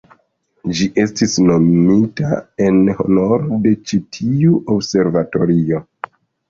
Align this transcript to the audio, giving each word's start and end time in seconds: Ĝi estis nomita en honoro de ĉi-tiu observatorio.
Ĝi 0.77 0.87
estis 1.03 1.35
nomita 1.49 2.33
en 2.69 2.81
honoro 3.03 3.61
de 3.67 3.75
ĉi-tiu 3.87 4.59
observatorio. 4.79 5.89